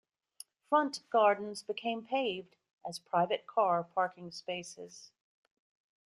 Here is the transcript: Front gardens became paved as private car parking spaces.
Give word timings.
Front 0.67 1.07
gardens 1.11 1.61
became 1.61 2.03
paved 2.03 2.55
as 2.83 2.97
private 2.97 3.45
car 3.45 3.83
parking 3.83 4.31
spaces. 4.31 5.11